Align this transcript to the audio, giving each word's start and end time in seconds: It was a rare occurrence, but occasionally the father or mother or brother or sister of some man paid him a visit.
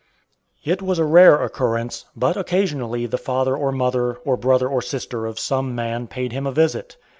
It 0.63 0.81
was 0.81 0.97
a 0.97 1.05
rare 1.05 1.39
occurrence, 1.43 2.05
but 2.15 2.35
occasionally 2.35 3.05
the 3.05 3.19
father 3.19 3.55
or 3.55 3.71
mother 3.71 4.15
or 4.25 4.35
brother 4.35 4.67
or 4.67 4.81
sister 4.81 5.27
of 5.27 5.37
some 5.37 5.75
man 5.75 6.07
paid 6.07 6.31
him 6.31 6.47
a 6.47 6.51
visit. 6.51 6.97